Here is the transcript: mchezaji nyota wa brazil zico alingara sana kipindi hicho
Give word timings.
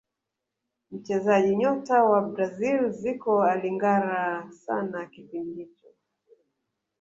mchezaji 0.91 1.55
nyota 1.55 2.03
wa 2.03 2.21
brazil 2.21 2.89
zico 2.91 3.43
alingara 3.43 4.51
sana 4.65 5.05
kipindi 5.05 5.63
hicho 5.63 5.87